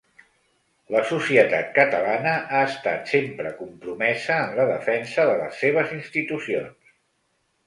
La 0.93 1.01
societat 1.09 1.67
catalana 1.75 2.33
ha 2.37 2.61
estat 2.69 3.11
sempre 3.17 3.51
compromesa 3.61 4.39
en 4.47 4.59
la 4.61 4.67
defensa 4.73 5.27
de 5.33 5.37
les 5.45 5.63
seves 5.67 5.95
institucions. 6.01 6.99